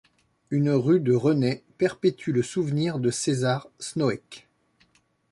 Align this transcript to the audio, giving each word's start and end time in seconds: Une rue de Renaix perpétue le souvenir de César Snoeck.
Une 0.49 0.71
rue 0.71 0.99
de 0.99 1.13
Renaix 1.13 1.63
perpétue 1.77 2.31
le 2.31 2.41
souvenir 2.41 2.97
de 2.97 3.11
César 3.11 3.67
Snoeck. 3.77 4.47